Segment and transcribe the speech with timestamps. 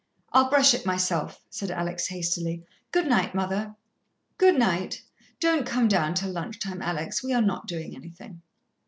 [0.33, 2.65] "I'll brush it myself," said Alex hastily.
[2.91, 3.75] "Good night, mother."
[4.39, 5.03] "Good night;
[5.39, 8.41] don't come down till lunch time, Alex we are not doing anything."